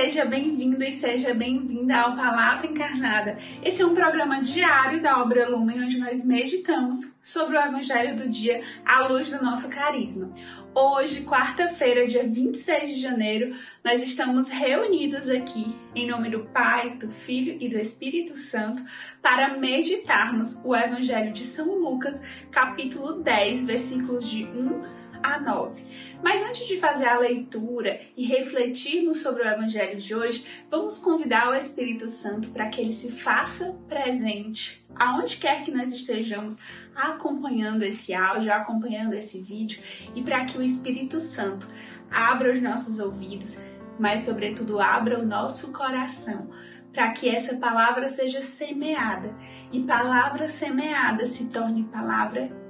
[0.00, 3.36] seja bem-vindo e seja bem-vinda ao Palavra Encarnada.
[3.64, 8.28] Esse é um programa diário da obra Lumen, onde nós meditamos sobre o Evangelho do
[8.28, 10.32] dia à luz do nosso carisma.
[10.72, 17.10] Hoje, quarta-feira, dia 26 de janeiro, nós estamos reunidos aqui em nome do Pai, do
[17.10, 18.80] Filho e do Espírito Santo
[19.20, 22.22] para meditarmos o Evangelho de São Lucas,
[22.52, 25.82] capítulo 10, versículos de 1 a 9.
[26.22, 31.50] Mas antes de fazer a leitura e refletirmos sobre o Evangelho de hoje, vamos convidar
[31.50, 36.58] o Espírito Santo para que ele se faça presente aonde quer que nós estejamos
[36.94, 39.80] acompanhando esse áudio, acompanhando esse vídeo
[40.14, 41.68] e para que o Espírito Santo
[42.10, 43.58] abra os nossos ouvidos,
[43.98, 46.48] mas sobretudo abra o nosso coração
[46.92, 49.32] para que essa palavra seja semeada
[49.70, 52.50] e palavra semeada se torne palavra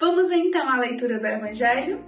[0.00, 2.02] Vamos então à leitura do Evangelho?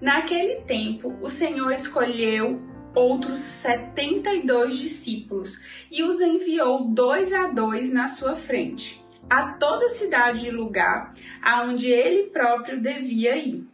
[0.00, 2.60] Naquele tempo, o Senhor escolheu
[2.92, 9.52] outros setenta e dois discípulos e os enviou dois a dois na sua frente, a
[9.52, 13.64] toda cidade e lugar aonde ele próprio devia ir.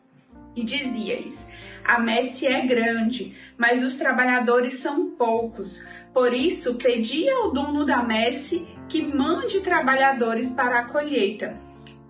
[0.55, 1.49] E dizia-lhes:
[1.83, 5.83] A messe é grande, mas os trabalhadores são poucos.
[6.13, 11.70] Por isso, pedi ao dono da messe que mande trabalhadores para a colheita.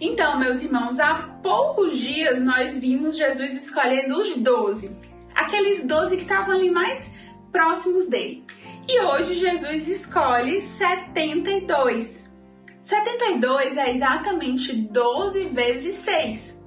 [0.00, 4.96] Então, meus irmãos, há poucos dias nós vimos Jesus escolhendo os doze,
[5.34, 7.12] aqueles doze que estavam ali mais
[7.50, 8.44] próximos dele.
[8.88, 12.28] E hoje Jesus escolhe 72.
[12.82, 16.62] 72 é exatamente 12 vezes 6.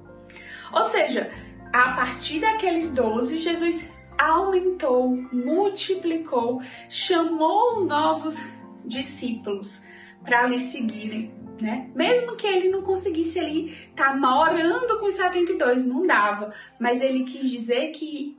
[0.72, 1.30] Ou seja,
[1.72, 3.88] a partir daqueles 12, Jesus
[4.18, 8.36] aumentou, multiplicou, chamou novos
[8.84, 9.82] discípulos
[10.22, 11.90] para lhe seguirem né?
[11.94, 16.52] Mesmo que ele não conseguisse ali estar tá morando com 72, não dava.
[16.78, 18.36] Mas ele quis dizer que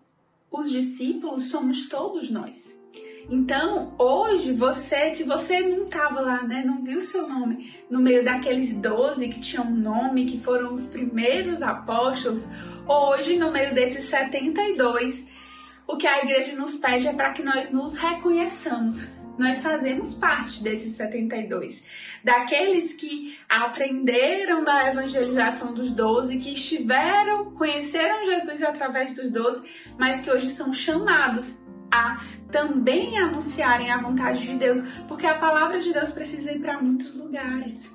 [0.52, 2.80] os discípulos somos todos nós.
[3.30, 8.26] Então, hoje, você, se você não estava lá, né, não viu seu nome no meio
[8.26, 12.50] daqueles 12 que tinham nome, que foram os primeiros apóstolos,
[12.86, 15.30] hoje, no meio desses 72,
[15.88, 20.64] o que a igreja nos pede é para que nós nos reconheçamos nós fazemos parte
[20.64, 21.84] desses 72,
[22.24, 30.22] daqueles que aprenderam da evangelização dos 12, que estiveram, conheceram Jesus através dos 12, mas
[30.22, 31.60] que hoje são chamados
[31.92, 36.80] a também anunciarem a vontade de Deus, porque a palavra de Deus precisa ir para
[36.80, 37.92] muitos lugares.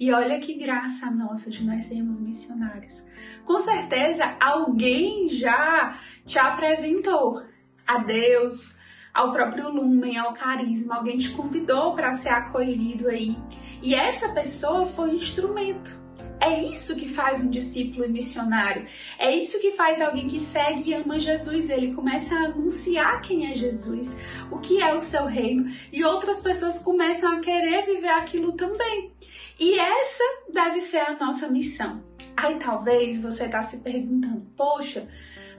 [0.00, 3.06] E olha que graça nossa de nós sermos missionários.
[3.44, 7.42] Com certeza alguém já te apresentou
[7.86, 8.75] a Deus,
[9.16, 13.34] ao próprio lumen, ao carisma, alguém te convidou para ser acolhido aí.
[13.82, 15.98] E essa pessoa foi um instrumento.
[16.38, 18.86] É isso que faz um discípulo e missionário.
[19.18, 21.70] É isso que faz alguém que segue e ama Jesus.
[21.70, 24.14] Ele começa a anunciar quem é Jesus,
[24.50, 29.12] o que é o seu reino, e outras pessoas começam a querer viver aquilo também.
[29.58, 32.04] E essa deve ser a nossa missão.
[32.36, 35.08] Aí talvez você está se perguntando: poxa,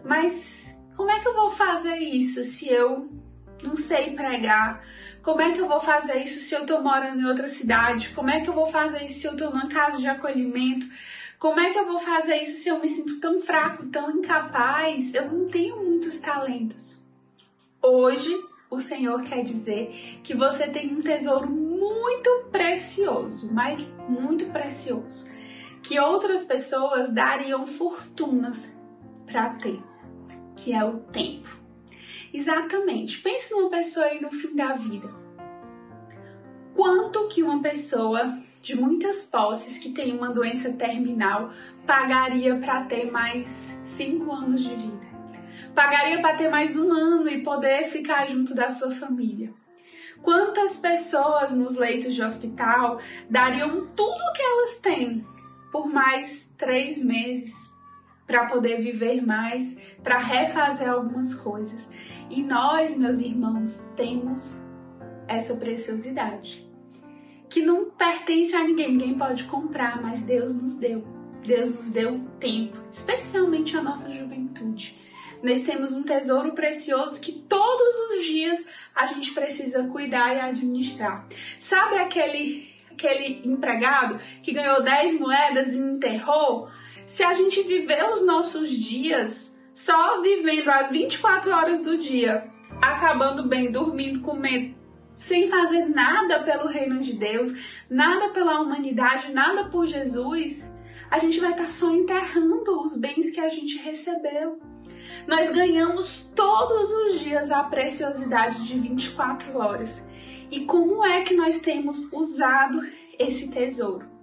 [0.06, 3.10] mas como é que eu vou fazer isso se eu
[3.63, 4.83] não sei pregar.
[5.21, 8.09] Como é que eu vou fazer isso se eu tô morando em outra cidade?
[8.09, 10.88] Como é que eu vou fazer isso se eu tô numa casa de acolhimento?
[11.39, 15.13] Como é que eu vou fazer isso se eu me sinto tão fraco, tão incapaz?
[15.13, 17.01] Eu não tenho muitos talentos.
[17.81, 18.33] Hoje,
[18.69, 23.80] o Senhor quer dizer que você tem um tesouro muito precioso, mas
[24.10, 25.30] muito precioso,
[25.83, 28.69] que outras pessoas dariam fortunas
[29.25, 29.81] para ter,
[30.56, 31.56] que é o tempo.
[32.33, 33.19] Exatamente.
[33.19, 35.09] Pense numa pessoa aí no fim da vida.
[36.74, 41.51] Quanto que uma pessoa de muitas posses que tem uma doença terminal
[41.85, 45.07] pagaria para ter mais cinco anos de vida?
[45.74, 49.53] Pagaria para ter mais um ano e poder ficar junto da sua família?
[50.21, 55.25] Quantas pessoas nos leitos de hospital dariam tudo o que elas têm
[55.71, 57.66] por mais três meses
[58.27, 61.89] para poder viver mais, para refazer algumas coisas?
[62.29, 64.62] E nós, meus irmãos, temos
[65.27, 66.68] essa preciosidade
[67.50, 71.03] que não pertence a ninguém, ninguém pode comprar, mas Deus nos deu.
[71.45, 74.95] Deus nos deu tempo, especialmente a nossa juventude.
[75.41, 81.25] Nós temos um tesouro precioso que todos os dias a gente precisa cuidar e administrar.
[81.59, 86.68] Sabe aquele aquele empregado que ganhou 10 moedas e enterrou?
[87.07, 92.51] Se a gente viver os nossos dias só vivendo as 24 horas do dia,
[92.81, 94.75] acabando bem, dormindo, comendo,
[95.15, 97.54] sem fazer nada pelo reino de Deus,
[97.89, 100.75] nada pela humanidade, nada por Jesus,
[101.09, 104.60] a gente vai estar só enterrando os bens que a gente recebeu.
[105.25, 110.06] Nós ganhamos todos os dias a preciosidade de 24 horas.
[110.51, 112.81] E como é que nós temos usado
[113.18, 114.16] esse tesouro?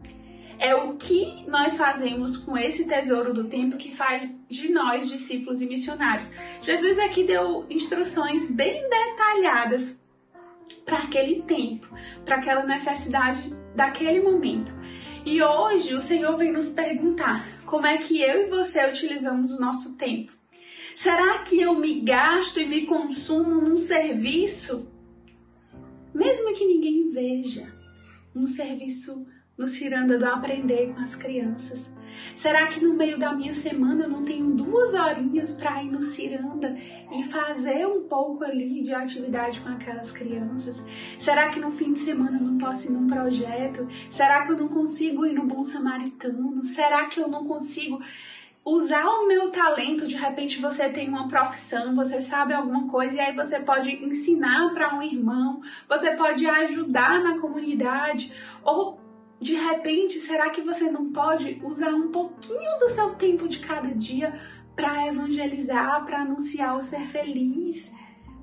[0.59, 5.61] É o que nós fazemos com esse tesouro do tempo que faz de nós discípulos
[5.61, 6.31] e missionários.
[6.63, 9.99] Jesus aqui deu instruções bem detalhadas
[10.85, 11.89] para aquele tempo,
[12.25, 14.73] para aquela necessidade daquele momento.
[15.25, 19.61] E hoje o Senhor vem nos perguntar como é que eu e você utilizamos o
[19.61, 20.33] nosso tempo.
[20.95, 24.89] Será que eu me gasto e me consumo num serviço,
[26.15, 27.73] mesmo que ninguém veja,
[28.35, 31.91] um serviço no Ciranda do Aprender com as crianças?
[32.35, 36.03] Será que no meio da minha semana eu não tenho duas horinhas para ir no
[36.03, 36.77] Ciranda
[37.13, 40.85] e fazer um pouco ali de atividade com aquelas crianças?
[41.19, 43.89] Será que no fim de semana eu não posso ir num projeto?
[44.11, 46.63] Será que eu não consigo ir no Bom Samaritano?
[46.65, 48.01] Será que eu não consigo
[48.65, 53.21] usar o meu talento, de repente você tem uma profissão, você sabe alguma coisa e
[53.21, 59.04] aí você pode ensinar para um irmão, você pode ajudar na comunidade ou
[59.45, 63.95] de repente, será que você não pode usar um pouquinho do seu tempo de cada
[63.95, 64.33] dia
[64.75, 67.93] para evangelizar, para anunciar o ser feliz,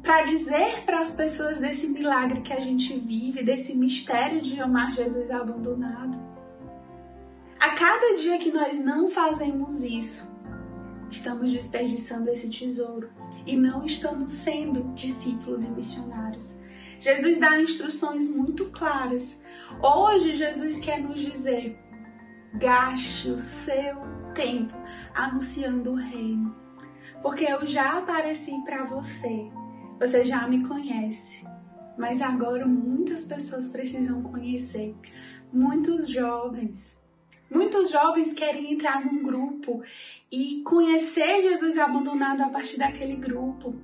[0.04, 4.92] para dizer para as pessoas desse milagre que a gente vive, desse mistério de amar
[4.92, 6.20] Jesus abandonado?
[7.60, 10.32] A cada dia que nós não fazemos isso,
[11.10, 13.10] estamos desperdiçando esse tesouro
[13.48, 16.62] e não estamos sendo discípulos e missionários.
[17.02, 19.42] Jesus dá instruções muito claras.
[19.82, 21.78] Hoje, Jesus quer nos dizer:
[22.56, 23.98] gaste o seu
[24.34, 24.74] tempo
[25.14, 26.56] anunciando o reino,
[27.22, 29.52] porque eu já apareci para você,
[30.00, 31.46] você já me conhece,
[31.98, 34.96] mas agora muitas pessoas precisam conhecer.
[35.54, 37.02] Muitos jovens
[37.54, 39.84] Muitos jovens querem entrar num grupo
[40.32, 43.76] e conhecer Jesus abandonado a partir daquele grupo.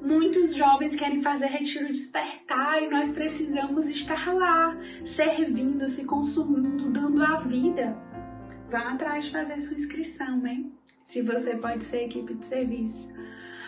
[0.00, 7.22] Muitos jovens querem fazer retiro despertar e nós precisamos estar lá, servindo, se consumindo, dando
[7.24, 7.96] a vida.
[8.70, 10.72] Vá atrás de fazer sua inscrição, hein?
[11.04, 13.12] Se você pode ser equipe de serviço.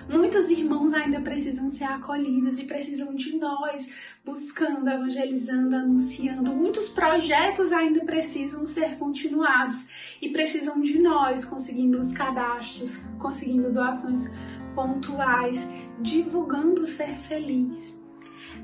[0.09, 3.93] Muitos irmãos ainda precisam ser acolhidos e precisam de nós,
[4.25, 6.53] buscando, evangelizando, anunciando.
[6.53, 9.89] Muitos projetos ainda precisam ser continuados
[10.21, 14.33] e precisam de nós, conseguindo os cadastros, conseguindo doações
[14.75, 15.69] pontuais,
[16.00, 17.99] divulgando ser feliz.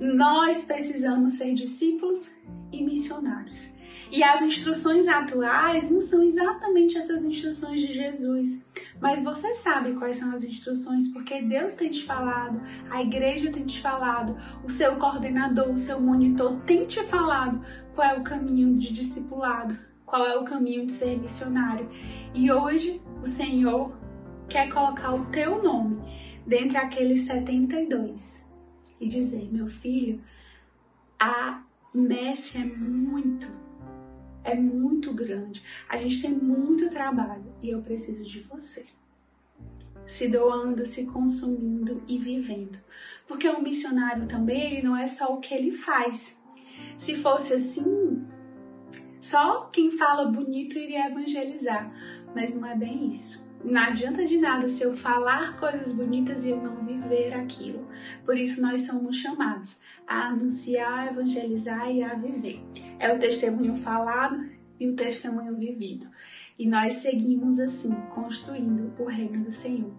[0.01, 2.31] Nós precisamos ser discípulos
[2.73, 3.75] e missionários.
[4.11, 8.65] E as instruções atuais não são exatamente essas instruções de Jesus,
[9.01, 13.65] mas você sabe quais são as instruções porque Deus tem te falado, a igreja tem
[13.65, 17.61] te falado, o seu coordenador, o seu monitor tem te falado
[17.95, 21.89] qual é o caminho de discipulado, qual é o caminho de ser missionário.
[22.33, 23.93] E hoje o Senhor
[24.49, 26.01] quer colocar o teu nome
[26.47, 28.47] dentre aqueles 72
[29.01, 30.23] e dizer: meu filho,
[31.19, 31.63] a
[31.93, 33.47] messe é muito,
[34.45, 35.63] é muito grande.
[35.89, 38.85] A gente tem muito trabalho e eu preciso de você.
[40.07, 42.79] Se doando, se consumindo e vivendo.
[43.27, 46.41] Porque o missionário também, ele não é só o que ele faz.
[46.99, 48.25] Se fosse assim,
[49.21, 51.91] Só quem fala bonito iria evangelizar,
[52.35, 53.46] mas não é bem isso.
[53.67, 57.85] Não adianta de nada se eu falar coisas bonitas e eu não viver aquilo.
[58.25, 62.63] Por isso nós somos chamados a anunciar, a evangelizar e a viver.
[63.01, 66.07] É o testemunho falado e o testemunho vivido.
[66.57, 69.93] E nós seguimos assim, construindo o reino do Senhor.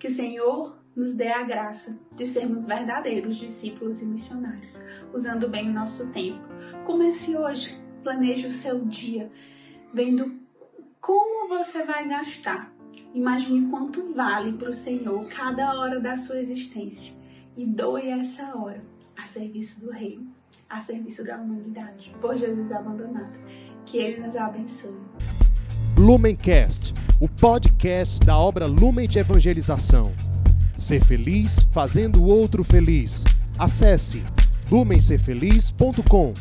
[0.00, 4.82] Que o Senhor nos dê a graça de sermos verdadeiros discípulos e missionários,
[5.14, 6.42] usando bem o nosso tempo.
[6.84, 9.30] Comece hoje, planeje o seu dia,
[9.94, 10.40] vendo
[11.00, 12.81] como você vai gastar.
[13.14, 17.14] Imagine quanto vale para o Senhor cada hora da sua existência
[17.56, 18.82] e doe essa hora
[19.16, 20.26] a serviço do reino,
[20.68, 23.32] a serviço da humanidade, por Jesus abandonado.
[23.84, 24.96] Que Ele nos abençoe.
[25.96, 30.12] Lumencast, o podcast da obra Lumen de Evangelização.
[30.78, 33.24] Ser feliz fazendo o outro feliz.
[33.58, 34.24] Acesse
[34.70, 36.32] lumencerfeliz.com.